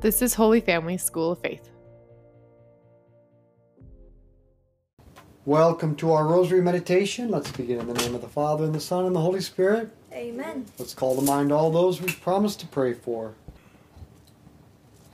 This 0.00 0.22
is 0.22 0.34
Holy 0.34 0.60
Family 0.60 0.96
School 0.96 1.32
of 1.32 1.40
Faith. 1.40 1.70
Welcome 5.44 5.96
to 5.96 6.12
our 6.12 6.24
Rosary 6.24 6.62
Meditation. 6.62 7.30
Let's 7.30 7.50
begin 7.50 7.80
in 7.80 7.88
the 7.88 7.94
name 7.94 8.14
of 8.14 8.20
the 8.20 8.28
Father, 8.28 8.62
and 8.62 8.72
the 8.72 8.78
Son, 8.78 9.06
and 9.06 9.16
the 9.16 9.20
Holy 9.20 9.40
Spirit. 9.40 9.90
Amen. 10.12 10.66
Let's 10.78 10.94
call 10.94 11.16
to 11.16 11.22
mind 11.22 11.50
all 11.50 11.72
those 11.72 12.00
we've 12.00 12.20
promised 12.20 12.60
to 12.60 12.68
pray 12.68 12.92
for. 12.92 13.34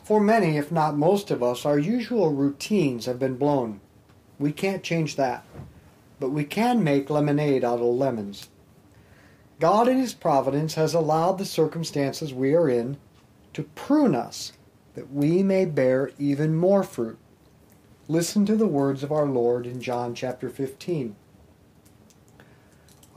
For 0.03 0.21
many, 0.21 0.59
if 0.59 0.71
not 0.71 0.99
most 0.99 1.31
of 1.31 1.43
us, 1.43 1.65
our 1.65 1.79
usual 1.79 2.33
routines 2.33 3.07
have 3.07 3.19
been 3.19 3.37
blown. 3.37 3.81
We 4.39 4.53
can't 4.53 4.83
change 4.83 5.17
that. 5.17 5.47
But 6.21 6.29
we 6.29 6.45
can 6.45 6.85
make 6.85 7.09
lemonade 7.09 7.65
out 7.65 7.79
of 7.79 7.87
lemons. 7.87 8.51
God, 9.61 9.89
in 9.89 9.97
His 9.97 10.13
providence, 10.13 10.75
has 10.75 10.93
allowed 10.93 11.39
the 11.39 11.47
circumstances 11.47 12.35
we 12.35 12.55
are 12.55 12.69
in 12.69 12.99
to 13.55 13.63
prune 13.63 14.15
us 14.15 14.53
that 14.95 15.13
we 15.13 15.43
may 15.43 15.65
bear 15.65 16.11
even 16.19 16.55
more 16.55 16.83
fruit. 16.83 17.19
Listen 18.09 18.47
to 18.47 18.57
the 18.57 18.67
words 18.67 19.03
of 19.03 19.13
our 19.13 19.27
Lord 19.27 19.67
in 19.67 19.81
John 19.81 20.15
chapter 20.15 20.49
15. 20.49 21.17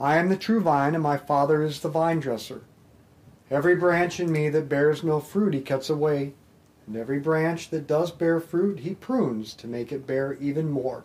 I 0.00 0.16
am 0.16 0.28
the 0.28 0.36
true 0.36 0.60
vine, 0.60 0.94
and 0.94 1.02
my 1.02 1.16
Father 1.16 1.62
is 1.62 1.80
the 1.80 1.88
vine 1.88 2.20
dresser. 2.20 2.62
Every 3.50 3.74
branch 3.74 4.20
in 4.20 4.30
me 4.30 4.48
that 4.50 4.68
bears 4.68 5.02
no 5.02 5.20
fruit 5.20 5.54
he 5.54 5.60
cuts 5.60 5.90
away, 5.90 6.34
and 6.86 6.96
every 6.96 7.18
branch 7.18 7.70
that 7.70 7.86
does 7.86 8.10
bear 8.10 8.40
fruit 8.40 8.80
he 8.80 8.94
prunes 8.94 9.54
to 9.54 9.66
make 9.66 9.92
it 9.92 10.06
bear 10.06 10.34
even 10.40 10.70
more. 10.70 11.04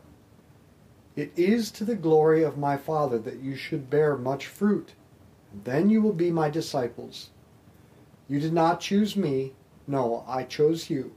It 1.15 1.31
is 1.35 1.71
to 1.71 1.85
the 1.85 1.95
glory 1.95 2.43
of 2.43 2.57
my 2.57 2.77
Father 2.77 3.19
that 3.19 3.39
you 3.39 3.55
should 3.55 3.89
bear 3.89 4.17
much 4.17 4.47
fruit, 4.47 4.93
and 5.51 5.63
then 5.63 5.89
you 5.89 6.01
will 6.01 6.13
be 6.13 6.31
my 6.31 6.49
disciples. 6.49 7.29
You 8.27 8.39
did 8.39 8.53
not 8.53 8.79
choose 8.79 9.15
me, 9.15 9.53
no, 9.87 10.23
I 10.27 10.43
chose 10.43 10.89
you 10.89 11.13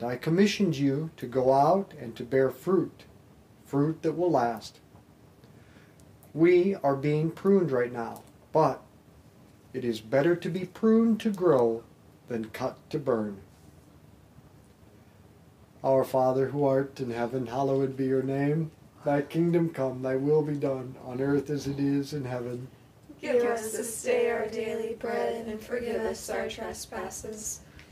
and 0.00 0.10
I 0.10 0.16
commissioned 0.16 0.76
you 0.76 1.10
to 1.18 1.26
go 1.26 1.52
out 1.52 1.92
and 2.00 2.16
to 2.16 2.24
bear 2.24 2.50
fruit, 2.50 3.04
fruit 3.66 4.02
that 4.02 4.16
will 4.16 4.30
last. 4.30 4.80
We 6.32 6.74
are 6.76 6.96
being 6.96 7.30
pruned 7.30 7.70
right 7.70 7.92
now, 7.92 8.22
but 8.52 8.82
it 9.74 9.84
is 9.84 10.00
better 10.00 10.34
to 10.36 10.48
be 10.48 10.64
pruned 10.64 11.20
to 11.20 11.30
grow 11.30 11.82
than 12.28 12.46
cut 12.46 12.78
to 12.90 12.98
burn. 12.98 13.40
Our 15.84 16.04
Father 16.04 16.48
who 16.48 16.64
art 16.64 17.00
in 17.00 17.10
heaven, 17.10 17.46
hallowed 17.46 17.96
be 17.96 18.06
your 18.06 18.22
name. 18.22 18.70
Thy 19.04 19.22
kingdom 19.22 19.70
come, 19.70 20.02
thy 20.02 20.16
will 20.16 20.42
be 20.42 20.56
done, 20.56 20.94
on 21.04 21.20
earth 21.20 21.50
as 21.50 21.66
it 21.66 21.78
is 21.78 22.12
in 22.12 22.24
heaven. 22.24 22.68
Give 23.20 23.42
us 23.44 23.72
this 23.72 24.02
day 24.02 24.30
our 24.30 24.46
daily 24.46 24.94
bread, 24.94 25.46
and 25.46 25.60
forgive 25.60 26.02
us 26.02 26.30
our 26.30 26.48
trespasses 26.48 27.60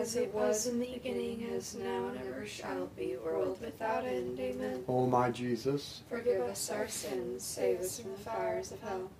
As 0.00 0.16
it 0.16 0.32
was 0.32 0.66
in 0.66 0.80
the 0.80 0.94
beginning, 0.94 1.42
is 1.42 1.74
now, 1.74 2.08
and 2.08 2.18
ever 2.26 2.46
shall 2.46 2.86
be, 2.96 3.16
world 3.22 3.60
without 3.60 4.06
end. 4.06 4.40
Amen. 4.40 4.82
O 4.88 5.04
my 5.04 5.30
Jesus, 5.30 6.00
Forgive 6.08 6.40
us 6.40 6.70
our 6.70 6.88
sins, 6.88 7.44
save 7.44 7.80
us 7.80 8.00
from 8.00 8.12
the 8.12 8.18
fires 8.18 8.72
of 8.72 8.80
hell. 8.80 9.10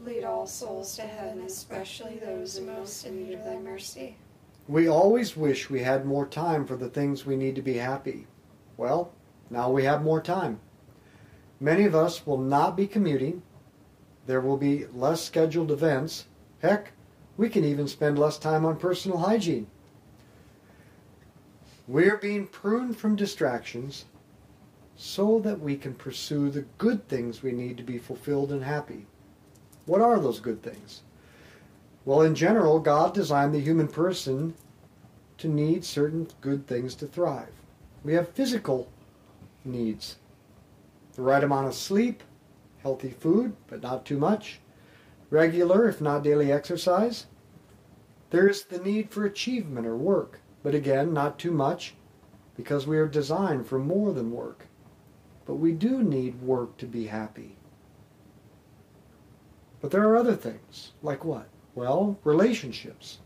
Lead 0.00 0.24
all 0.24 0.48
souls 0.48 0.96
to 0.96 1.02
heaven, 1.02 1.42
especially 1.42 2.18
those 2.18 2.58
most 2.58 3.06
in 3.06 3.24
need 3.24 3.34
of 3.34 3.44
thy 3.44 3.56
mercy. 3.56 4.16
we 4.66 4.88
always 4.88 5.36
wish 5.36 5.70
we 5.70 5.80
had 5.80 6.04
more 6.04 6.26
time 6.26 6.66
for 6.66 6.74
the 6.74 6.88
things 6.88 7.24
we 7.24 7.36
need 7.36 7.54
to 7.54 7.62
be 7.62 7.74
happy. 7.74 8.26
Well, 8.76 9.12
now 9.48 9.70
we 9.70 9.84
have 9.84 10.02
more 10.02 10.20
time. 10.20 10.58
Many 11.60 11.84
of 11.84 11.94
us 11.94 12.26
will 12.26 12.38
not 12.38 12.76
be 12.76 12.88
commuting. 12.88 13.42
There 14.26 14.40
will 14.40 14.56
be 14.56 14.86
less 14.86 15.22
scheduled 15.22 15.70
events. 15.70 16.26
Heck, 16.62 16.90
we 17.36 17.48
can 17.48 17.64
even 17.64 17.86
spend 17.86 18.18
less 18.18 18.38
time 18.38 18.64
on 18.64 18.76
personal 18.76 19.18
hygiene. 19.18 19.68
We're 21.88 22.16
being 22.16 22.46
pruned 22.46 22.96
from 22.96 23.14
distractions 23.16 24.06
so 24.96 25.38
that 25.40 25.60
we 25.60 25.76
can 25.76 25.94
pursue 25.94 26.50
the 26.50 26.64
good 26.78 27.06
things 27.08 27.42
we 27.42 27.52
need 27.52 27.76
to 27.76 27.82
be 27.82 27.98
fulfilled 27.98 28.50
and 28.50 28.64
happy. 28.64 29.06
What 29.84 30.00
are 30.00 30.18
those 30.18 30.40
good 30.40 30.62
things? 30.62 31.02
Well, 32.04 32.22
in 32.22 32.34
general, 32.34 32.80
God 32.80 33.14
designed 33.14 33.54
the 33.54 33.60
human 33.60 33.88
person 33.88 34.54
to 35.38 35.48
need 35.48 35.84
certain 35.84 36.28
good 36.40 36.66
things 36.66 36.94
to 36.96 37.06
thrive. 37.06 37.52
We 38.02 38.14
have 38.14 38.30
physical 38.30 38.88
needs 39.64 40.16
the 41.14 41.22
right 41.22 41.42
amount 41.42 41.66
of 41.66 41.74
sleep, 41.74 42.22
healthy 42.82 43.10
food, 43.10 43.56
but 43.68 43.82
not 43.82 44.04
too 44.04 44.18
much, 44.18 44.60
regular, 45.30 45.88
if 45.88 46.00
not 46.00 46.22
daily 46.22 46.52
exercise. 46.52 47.26
There 48.30 48.48
is 48.48 48.64
the 48.64 48.78
need 48.78 49.10
for 49.10 49.24
achievement 49.24 49.86
or 49.86 49.96
work, 49.96 50.40
but 50.66 50.74
again, 50.74 51.12
not 51.12 51.38
too 51.38 51.52
much, 51.52 51.94
because 52.56 52.88
we 52.88 52.98
are 52.98 53.06
designed 53.06 53.64
for 53.68 53.78
more 53.78 54.12
than 54.12 54.32
work. 54.32 54.66
But 55.44 55.54
we 55.54 55.70
do 55.70 56.02
need 56.02 56.42
work 56.42 56.76
to 56.78 56.86
be 56.86 57.06
happy. 57.06 57.54
But 59.80 59.92
there 59.92 60.02
are 60.08 60.16
other 60.16 60.34
things, 60.34 60.90
like 61.04 61.24
what? 61.24 61.46
Well, 61.76 62.18
relationships. 62.24 63.18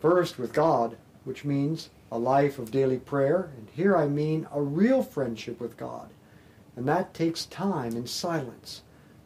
First, 0.00 0.40
with 0.40 0.52
God, 0.52 0.96
which 1.22 1.44
means 1.44 1.90
a 2.10 2.18
life 2.18 2.58
of 2.58 2.72
daily 2.72 2.98
prayer, 2.98 3.52
and 3.56 3.68
here 3.70 3.96
I 3.96 4.08
mean 4.08 4.48
a 4.52 4.60
real 4.60 5.04
friendship 5.04 5.60
with 5.60 5.76
God. 5.76 6.08
And 6.74 6.88
that 6.88 7.14
takes 7.14 7.46
time 7.46 7.92
and 7.92 8.10
silence, 8.10 8.82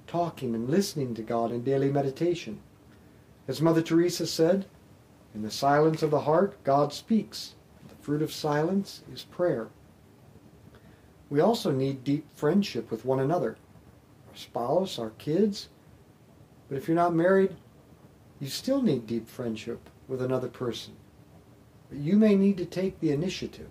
talking 0.06 0.54
and 0.54 0.68
listening 0.68 1.14
to 1.14 1.22
God 1.22 1.52
in 1.52 1.64
daily 1.64 1.90
meditation. 1.90 2.60
As 3.48 3.62
Mother 3.62 3.80
Teresa 3.80 4.26
said, 4.26 4.66
in 5.34 5.42
the 5.42 5.50
silence 5.50 6.02
of 6.02 6.10
the 6.10 6.20
heart, 6.20 6.62
God 6.64 6.92
speaks. 6.92 7.54
The 7.88 7.94
fruit 7.96 8.22
of 8.22 8.32
silence 8.32 9.02
is 9.12 9.24
prayer. 9.24 9.68
We 11.28 11.40
also 11.40 11.70
need 11.70 12.02
deep 12.02 12.26
friendship 12.34 12.90
with 12.90 13.04
one 13.04 13.20
another, 13.20 13.56
our 14.28 14.36
spouse, 14.36 14.98
our 14.98 15.10
kids. 15.10 15.68
But 16.68 16.76
if 16.76 16.88
you're 16.88 16.96
not 16.96 17.14
married, 17.14 17.54
you 18.40 18.48
still 18.48 18.82
need 18.82 19.06
deep 19.06 19.28
friendship 19.28 19.88
with 20.08 20.20
another 20.20 20.48
person. 20.48 20.94
But 21.88 21.98
you 21.98 22.16
may 22.16 22.34
need 22.34 22.56
to 22.58 22.64
take 22.64 22.98
the 22.98 23.12
initiative. 23.12 23.70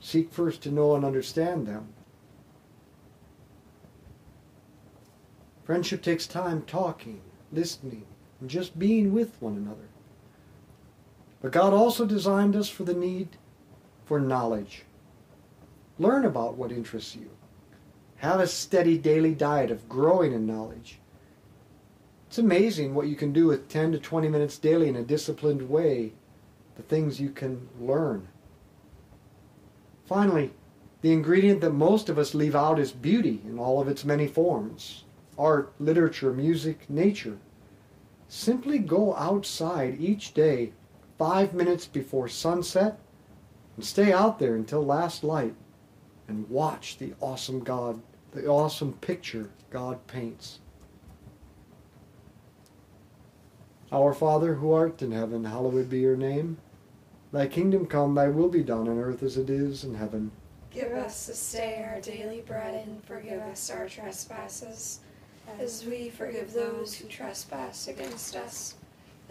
Seek 0.00 0.32
first 0.32 0.62
to 0.62 0.72
know 0.72 0.96
and 0.96 1.04
understand 1.04 1.66
them. 1.66 1.92
Friendship 5.64 6.02
takes 6.02 6.26
time 6.26 6.62
talking, 6.62 7.20
listening, 7.52 8.04
and 8.40 8.50
just 8.50 8.78
being 8.78 9.12
with 9.12 9.40
one 9.40 9.56
another. 9.56 9.91
But 11.42 11.50
God 11.52 11.74
also 11.74 12.06
designed 12.06 12.54
us 12.54 12.68
for 12.68 12.84
the 12.84 12.94
need 12.94 13.36
for 14.04 14.20
knowledge. 14.20 14.84
Learn 15.98 16.24
about 16.24 16.56
what 16.56 16.72
interests 16.72 17.16
you. 17.16 17.30
Have 18.16 18.38
a 18.40 18.46
steady 18.46 18.96
daily 18.96 19.34
diet 19.34 19.72
of 19.72 19.88
growing 19.88 20.32
in 20.32 20.46
knowledge. 20.46 21.00
It's 22.28 22.38
amazing 22.38 22.94
what 22.94 23.08
you 23.08 23.16
can 23.16 23.32
do 23.32 23.48
with 23.48 23.68
10 23.68 23.92
to 23.92 23.98
20 23.98 24.28
minutes 24.28 24.56
daily 24.56 24.88
in 24.88 24.96
a 24.96 25.02
disciplined 25.02 25.68
way, 25.68 26.12
the 26.76 26.82
things 26.82 27.20
you 27.20 27.30
can 27.30 27.68
learn. 27.78 28.28
Finally, 30.06 30.52
the 31.02 31.12
ingredient 31.12 31.60
that 31.60 31.72
most 31.72 32.08
of 32.08 32.16
us 32.18 32.34
leave 32.34 32.54
out 32.54 32.78
is 32.78 32.92
beauty 32.92 33.42
in 33.44 33.58
all 33.58 33.80
of 33.80 33.88
its 33.88 34.04
many 34.04 34.26
forms 34.26 35.04
art, 35.36 35.72
literature, 35.80 36.32
music, 36.32 36.88
nature. 36.88 37.38
Simply 38.28 38.78
go 38.78 39.16
outside 39.16 40.00
each 40.00 40.34
day, 40.34 40.72
five 41.22 41.54
minutes 41.54 41.86
before 41.86 42.26
sunset, 42.26 42.98
and 43.76 43.84
stay 43.84 44.12
out 44.12 44.40
there 44.40 44.56
until 44.56 44.84
last 44.84 45.22
light 45.22 45.54
and 46.26 46.50
watch 46.50 46.98
the 46.98 47.14
awesome 47.20 47.62
God, 47.62 48.02
the 48.32 48.44
awesome 48.48 48.92
picture 48.94 49.48
God 49.70 50.04
paints. 50.08 50.58
Our 53.92 54.12
Father 54.12 54.54
who 54.54 54.72
art 54.72 55.00
in 55.00 55.12
heaven, 55.12 55.44
hallowed 55.44 55.88
be 55.88 56.00
your 56.00 56.16
name. 56.16 56.58
Thy 57.30 57.46
kingdom 57.46 57.86
come, 57.86 58.16
thy 58.16 58.26
will 58.26 58.48
be 58.48 58.64
done 58.64 58.88
on 58.88 58.98
earth 58.98 59.22
as 59.22 59.36
it 59.36 59.48
is 59.48 59.84
in 59.84 59.94
heaven. 59.94 60.32
Give 60.72 60.90
us 60.90 61.26
this 61.26 61.52
day 61.52 61.86
our 61.88 62.00
daily 62.00 62.40
bread 62.40 62.84
and 62.84 63.00
forgive 63.04 63.42
us 63.42 63.70
our 63.70 63.88
trespasses, 63.88 64.98
as 65.60 65.86
we 65.86 66.10
forgive 66.10 66.52
those 66.52 66.94
who 66.94 67.06
trespass 67.06 67.86
against 67.86 68.34
us. 68.34 68.74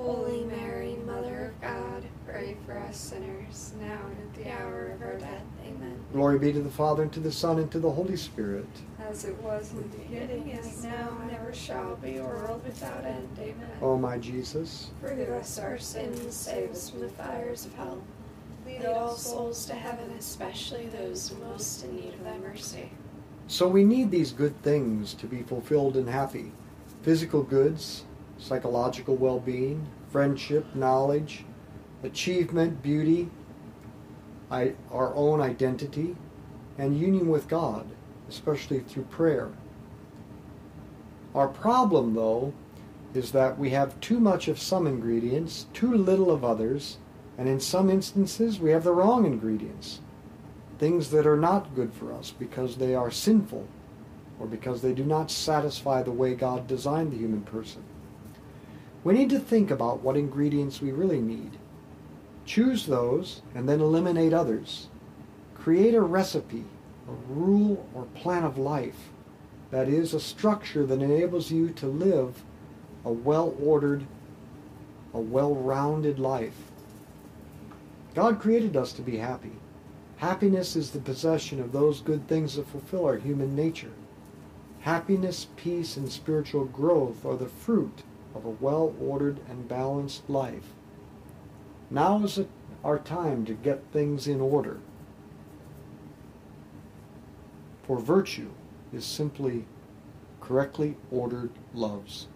Holy 0.00 0.44
Mary, 0.44 0.96
Mother 1.04 1.52
of 1.52 1.60
God, 1.60 2.04
pray 2.26 2.56
for 2.64 2.78
us 2.78 2.96
sinners, 2.96 3.74
now 3.78 3.98
and 4.06 4.18
at 4.18 4.34
the 4.34 4.50
hour 4.50 4.92
of 4.92 5.02
our 5.02 5.18
death. 5.18 5.42
Amen. 5.66 6.00
Glory 6.12 6.38
be 6.38 6.52
to 6.54 6.62
the 6.62 6.70
Father, 6.70 7.02
and 7.02 7.12
to 7.12 7.20
the 7.20 7.30
Son, 7.30 7.58
and 7.58 7.70
to 7.70 7.78
the 7.78 7.90
Holy 7.90 8.16
Spirit. 8.16 8.66
As 8.98 9.26
it 9.26 9.36
was 9.42 9.72
in 9.72 9.82
the 9.82 9.98
beginning, 9.98 10.48
is 10.48 10.84
now, 10.84 11.18
and 11.20 11.30
ever 11.32 11.52
shall 11.52 11.96
be, 11.96 12.18
world 12.18 12.64
without 12.64 13.04
end. 13.04 13.28
Amen. 13.38 13.70
O 13.82 13.98
my 13.98 14.16
Jesus, 14.16 14.90
Forgive 15.02 15.28
us 15.28 15.58
our 15.58 15.78
sins, 15.78 16.34
save 16.34 16.70
us 16.70 16.88
from 16.88 17.00
the 17.00 17.08
fires 17.10 17.66
of 17.66 17.74
hell. 17.74 18.02
Lead 18.64 18.86
all 18.86 19.14
souls 19.14 19.66
to 19.66 19.74
heaven, 19.74 20.10
especially 20.18 20.86
those 20.86 21.34
most 21.46 21.84
in 21.84 21.96
need 21.96 22.14
of 22.14 22.24
thy 22.24 22.38
mercy. 22.38 22.90
So 23.48 23.68
we 23.68 23.84
need 23.84 24.10
these 24.10 24.32
good 24.32 24.60
things 24.62 25.12
to 25.14 25.26
be 25.26 25.42
fulfilled 25.42 25.96
and 25.96 26.08
happy 26.08 26.52
physical 27.02 27.42
goods, 27.42 28.04
psychological 28.40 29.16
well 29.16 29.38
being, 29.38 29.86
friendship, 30.10 30.74
knowledge, 30.74 31.44
achievement, 32.02 32.82
beauty, 32.82 33.28
I, 34.50 34.72
our 34.90 35.14
own 35.14 35.40
identity, 35.40 36.16
and 36.78 36.98
union 36.98 37.28
with 37.28 37.46
God, 37.46 37.86
especially 38.28 38.80
through 38.80 39.04
prayer. 39.04 39.50
Our 41.34 41.48
problem, 41.48 42.14
though, 42.14 42.52
is 43.14 43.32
that 43.32 43.58
we 43.58 43.70
have 43.70 44.00
too 44.00 44.18
much 44.18 44.48
of 44.48 44.58
some 44.58 44.86
ingredients, 44.86 45.66
too 45.72 45.94
little 45.94 46.30
of 46.30 46.44
others, 46.44 46.98
and 47.38 47.48
in 47.48 47.60
some 47.60 47.90
instances 47.90 48.58
we 48.58 48.70
have 48.70 48.84
the 48.84 48.92
wrong 48.92 49.24
ingredients. 49.24 50.00
Things 50.78 51.10
that 51.10 51.26
are 51.26 51.36
not 51.36 51.74
good 51.74 51.92
for 51.92 52.12
us 52.12 52.32
because 52.36 52.76
they 52.76 52.94
are 52.94 53.10
sinful 53.10 53.66
or 54.38 54.46
because 54.46 54.80
they 54.80 54.92
do 54.92 55.04
not 55.04 55.30
satisfy 55.30 56.02
the 56.02 56.10
way 56.10 56.34
God 56.34 56.66
designed 56.66 57.12
the 57.12 57.18
human 57.18 57.42
person. 57.42 57.82
We 59.02 59.14
need 59.14 59.30
to 59.30 59.38
think 59.38 59.70
about 59.70 60.02
what 60.02 60.16
ingredients 60.16 60.82
we 60.82 60.92
really 60.92 61.20
need. 61.20 61.56
Choose 62.44 62.84
those 62.86 63.40
and 63.54 63.68
then 63.68 63.80
eliminate 63.80 64.34
others. 64.34 64.88
Create 65.54 65.94
a 65.94 66.02
recipe, 66.02 66.64
a 67.08 67.32
rule 67.32 67.88
or 67.94 68.04
plan 68.14 68.44
of 68.44 68.58
life. 68.58 69.08
That 69.70 69.88
is, 69.88 70.12
a 70.12 70.20
structure 70.20 70.84
that 70.84 71.00
enables 71.00 71.50
you 71.50 71.70
to 71.70 71.86
live 71.86 72.42
a 73.04 73.12
well 73.12 73.54
ordered, 73.62 74.04
a 75.14 75.20
well 75.20 75.54
rounded 75.54 76.18
life. 76.18 76.70
God 78.14 78.40
created 78.40 78.76
us 78.76 78.92
to 78.94 79.02
be 79.02 79.16
happy. 79.16 79.52
Happiness 80.16 80.76
is 80.76 80.90
the 80.90 80.98
possession 80.98 81.60
of 81.60 81.72
those 81.72 82.02
good 82.02 82.28
things 82.28 82.56
that 82.56 82.66
fulfill 82.66 83.06
our 83.06 83.16
human 83.16 83.56
nature. 83.56 83.92
Happiness, 84.80 85.46
peace, 85.56 85.96
and 85.96 86.10
spiritual 86.10 86.66
growth 86.66 87.24
are 87.24 87.36
the 87.36 87.46
fruit 87.46 88.02
of 88.34 88.44
a 88.44 88.50
well 88.50 88.94
ordered 89.00 89.40
and 89.48 89.68
balanced 89.68 90.28
life. 90.28 90.72
Now 91.90 92.22
is 92.22 92.40
our 92.84 92.98
time 92.98 93.44
to 93.46 93.54
get 93.54 93.82
things 93.92 94.26
in 94.26 94.40
order. 94.40 94.78
For 97.82 97.98
virtue 97.98 98.50
is 98.92 99.04
simply 99.04 99.64
correctly 100.40 100.96
ordered 101.10 101.50
loves. 101.74 102.28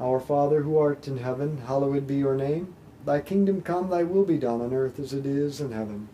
Our 0.00 0.20
Father 0.20 0.62
who 0.62 0.78
art 0.78 1.06
in 1.06 1.18
heaven, 1.18 1.62
hallowed 1.66 2.06
be 2.06 2.16
your 2.16 2.34
name. 2.34 2.74
Thy 3.04 3.20
kingdom 3.20 3.60
come, 3.62 3.90
thy 3.90 4.02
will 4.02 4.24
be 4.24 4.38
done 4.38 4.60
on 4.60 4.72
earth 4.72 4.98
as 4.98 5.12
it 5.12 5.26
is 5.26 5.60
in 5.60 5.72
heaven. 5.72 6.08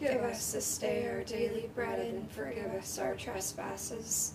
Give 0.00 0.22
us 0.22 0.52
this 0.52 0.78
day 0.78 1.08
our 1.08 1.22
daily 1.22 1.70
bread 1.74 1.98
and 1.98 2.30
forgive 2.30 2.72
us 2.72 2.98
our 2.98 3.14
trespasses, 3.14 4.34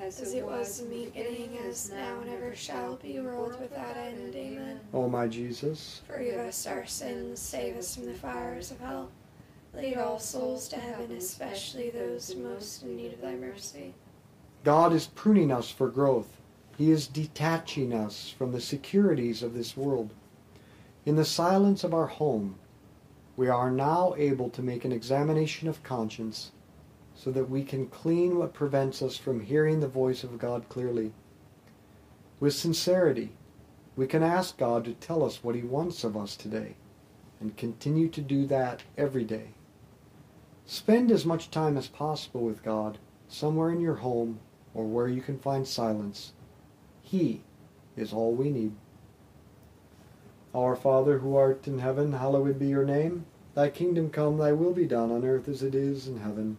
As 0.00 0.34
it 0.34 0.44
was 0.44 0.80
in 0.80 0.90
the 0.90 1.04
beginning, 1.06 1.56
as 1.58 1.90
now 1.90 2.20
and 2.20 2.30
ever 2.30 2.54
shall 2.54 2.96
be, 2.96 3.18
world 3.20 3.58
without 3.60 3.96
end. 3.96 4.34
Amen. 4.34 4.80
O 4.92 5.08
my 5.08 5.28
Jesus, 5.28 6.02
Forgive 6.06 6.40
us 6.40 6.66
our 6.66 6.84
sins, 6.84 7.40
save 7.40 7.76
us 7.76 7.94
from 7.94 8.06
the 8.06 8.14
fires 8.14 8.70
of 8.70 8.80
hell. 8.80 9.10
Lead 9.72 9.96
all 9.96 10.18
souls 10.18 10.68
to 10.68 10.76
heaven, 10.76 11.12
especially 11.12 11.90
those 11.90 12.34
most 12.36 12.82
in 12.82 12.96
need 12.96 13.12
of 13.12 13.20
thy 13.20 13.34
mercy. 13.34 13.94
God 14.62 14.92
is 14.92 15.06
pruning 15.06 15.50
us 15.50 15.70
for 15.70 15.88
growth. 15.88 16.40
He 16.76 16.90
is 16.90 17.06
detaching 17.06 17.92
us 17.92 18.34
from 18.36 18.52
the 18.52 18.60
securities 18.60 19.42
of 19.42 19.54
this 19.54 19.76
world. 19.76 20.12
In 21.06 21.16
the 21.16 21.24
silence 21.24 21.84
of 21.84 21.94
our 21.94 22.06
home, 22.06 22.56
we 23.36 23.48
are 23.48 23.70
now 23.70 24.14
able 24.16 24.48
to 24.50 24.62
make 24.62 24.84
an 24.84 24.92
examination 24.92 25.68
of 25.68 25.82
conscience 25.82 26.50
so 27.14 27.30
that 27.30 27.48
we 27.48 27.62
can 27.62 27.86
clean 27.86 28.36
what 28.36 28.52
prevents 28.52 29.02
us 29.02 29.16
from 29.16 29.40
hearing 29.40 29.80
the 29.80 29.88
voice 29.88 30.24
of 30.24 30.38
God 30.38 30.68
clearly. 30.68 31.12
With 32.40 32.54
sincerity, 32.54 33.32
we 33.96 34.06
can 34.06 34.22
ask 34.22 34.58
God 34.58 34.84
to 34.84 34.94
tell 34.94 35.22
us 35.22 35.42
what 35.42 35.54
He 35.54 35.62
wants 35.62 36.02
of 36.02 36.16
us 36.16 36.36
today 36.36 36.76
and 37.40 37.56
continue 37.56 38.08
to 38.08 38.20
do 38.20 38.46
that 38.46 38.82
every 38.96 39.24
day. 39.24 39.48
Spend 40.66 41.10
as 41.10 41.26
much 41.26 41.50
time 41.50 41.76
as 41.76 41.88
possible 41.88 42.40
with 42.40 42.62
God 42.62 42.98
somewhere 43.28 43.70
in 43.70 43.80
your 43.80 43.96
home 43.96 44.40
or 44.72 44.84
where 44.86 45.08
you 45.08 45.20
can 45.20 45.38
find 45.38 45.66
silence. 45.66 46.32
He 47.02 47.42
is 47.96 48.12
all 48.12 48.32
we 48.32 48.50
need. 48.50 48.72
Our 50.54 50.74
Father 50.74 51.18
who 51.18 51.36
art 51.36 51.66
in 51.66 51.80
heaven, 51.80 52.12
hallowed 52.12 52.58
be 52.58 52.68
your 52.68 52.84
name. 52.84 53.26
Thy 53.54 53.68
kingdom 53.68 54.10
come, 54.10 54.38
thy 54.38 54.52
will 54.52 54.72
be 54.72 54.86
done 54.86 55.10
on 55.10 55.24
earth 55.24 55.48
as 55.48 55.62
it 55.62 55.74
is 55.74 56.08
in 56.08 56.18
heaven. 56.18 56.58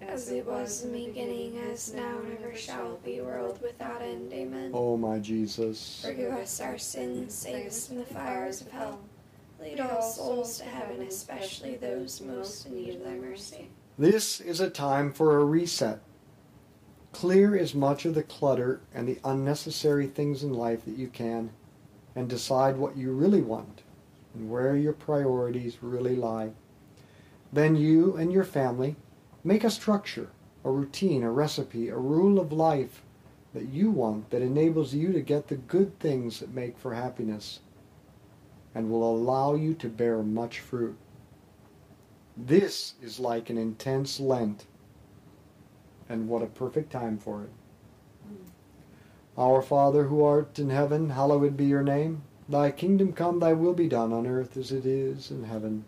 As 0.00 0.30
it 0.30 0.46
was 0.46 0.84
in 0.84 0.92
the 0.92 1.06
beginning, 1.06 1.58
as 1.58 1.94
now 1.94 2.18
and 2.18 2.38
ever 2.38 2.54
shall 2.54 2.96
be, 3.04 3.20
world 3.20 3.60
without 3.62 4.02
end. 4.02 4.32
Amen. 4.32 4.70
O 4.74 4.96
my 4.96 5.18
Jesus. 5.18 6.02
Forgive 6.04 6.32
us 6.32 6.60
our 6.60 6.78
sins, 6.78 7.34
save 7.34 7.66
us 7.66 7.86
from 7.86 7.98
the 7.98 8.04
fires 8.04 8.60
of 8.60 8.70
hell. 8.70 9.00
Lead 9.60 9.80
all 9.80 10.02
souls 10.02 10.58
to 10.58 10.64
heaven, 10.64 11.02
especially 11.02 11.76
those 11.76 12.20
most 12.20 12.66
in 12.66 12.74
need 12.74 12.96
of 12.96 13.04
thy 13.04 13.14
mercy. 13.14 13.68
This 13.98 14.40
is 14.40 14.60
a 14.60 14.68
time 14.68 15.12
for 15.12 15.40
a 15.40 15.44
reset. 15.44 16.00
Clear 17.12 17.56
as 17.56 17.74
much 17.74 18.04
of 18.04 18.14
the 18.14 18.24
clutter 18.24 18.80
and 18.92 19.06
the 19.06 19.20
unnecessary 19.24 20.08
things 20.08 20.42
in 20.42 20.52
life 20.52 20.84
that 20.84 20.98
you 20.98 21.08
can, 21.08 21.50
and 22.16 22.28
decide 22.28 22.76
what 22.76 22.96
you 22.96 23.12
really 23.12 23.42
want 23.42 23.82
and 24.34 24.50
where 24.50 24.76
your 24.76 24.92
priorities 24.92 25.78
really 25.80 26.16
lie. 26.16 26.50
Then 27.52 27.76
you 27.76 28.16
and 28.16 28.32
your 28.32 28.44
family 28.44 28.96
make 29.44 29.62
a 29.62 29.70
structure, 29.70 30.30
a 30.64 30.70
routine, 30.70 31.22
a 31.22 31.30
recipe, 31.30 31.88
a 31.90 31.96
rule 31.96 32.40
of 32.40 32.52
life 32.52 33.02
that 33.52 33.68
you 33.68 33.90
want 33.90 34.30
that 34.30 34.42
enables 34.42 34.94
you 34.94 35.12
to 35.12 35.20
get 35.20 35.46
the 35.46 35.56
good 35.56 35.98
things 36.00 36.40
that 36.40 36.52
make 36.52 36.76
for 36.76 36.94
happiness 36.94 37.60
and 38.74 38.90
will 38.90 39.08
allow 39.08 39.54
you 39.54 39.74
to 39.74 39.88
bear 39.88 40.22
much 40.22 40.58
fruit. 40.58 40.96
This 42.36 42.94
is 43.00 43.20
like 43.20 43.48
an 43.48 43.58
intense 43.58 44.18
Lent, 44.18 44.66
and 46.08 46.28
what 46.28 46.42
a 46.42 46.46
perfect 46.46 46.90
time 46.90 47.16
for 47.16 47.44
it. 47.44 47.50
Our 49.38 49.62
Father 49.62 50.04
who 50.04 50.24
art 50.24 50.58
in 50.58 50.70
heaven, 50.70 51.10
hallowed 51.10 51.56
be 51.56 51.66
your 51.66 51.84
name. 51.84 52.22
Thy 52.48 52.72
kingdom 52.72 53.12
come, 53.12 53.38
thy 53.38 53.52
will 53.52 53.72
be 53.72 53.88
done 53.88 54.12
on 54.12 54.26
earth 54.26 54.56
as 54.56 54.72
it 54.72 54.84
is 54.84 55.30
in 55.30 55.44
heaven. 55.44 55.84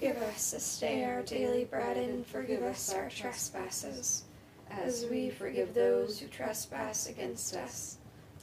Give 0.00 0.16
us 0.18 0.50
this 0.50 0.78
day 0.78 1.04
our 1.04 1.22
daily 1.22 1.64
bread, 1.64 1.96
and 1.96 2.26
forgive 2.26 2.62
us 2.62 2.92
our 2.92 3.08
trespasses, 3.08 4.24
as 4.70 5.06
we 5.10 5.30
forgive 5.30 5.72
those 5.72 6.18
who 6.18 6.26
trespass 6.28 7.08
against 7.08 7.56
us. 7.56 7.96